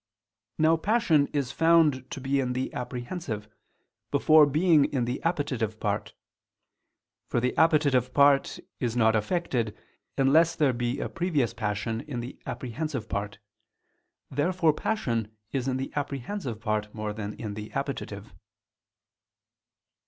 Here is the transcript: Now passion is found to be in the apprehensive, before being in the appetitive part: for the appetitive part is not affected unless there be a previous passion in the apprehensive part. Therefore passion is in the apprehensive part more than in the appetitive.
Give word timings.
Now 0.57 0.77
passion 0.77 1.27
is 1.27 1.51
found 1.51 2.09
to 2.09 2.19
be 2.19 2.39
in 2.39 2.53
the 2.53 2.73
apprehensive, 2.73 3.47
before 4.09 4.47
being 4.47 4.85
in 4.85 5.05
the 5.05 5.21
appetitive 5.21 5.79
part: 5.79 6.15
for 7.29 7.39
the 7.39 7.55
appetitive 7.55 8.11
part 8.11 8.59
is 8.79 8.95
not 8.97 9.15
affected 9.15 9.77
unless 10.17 10.55
there 10.55 10.73
be 10.73 10.99
a 10.99 11.07
previous 11.07 11.53
passion 11.53 12.01
in 12.07 12.19
the 12.19 12.39
apprehensive 12.47 13.09
part. 13.09 13.37
Therefore 14.31 14.73
passion 14.73 15.35
is 15.51 15.67
in 15.67 15.77
the 15.77 15.93
apprehensive 15.95 16.59
part 16.59 16.91
more 16.95 17.13
than 17.13 17.33
in 17.35 17.53
the 17.53 17.71
appetitive. 17.73 18.33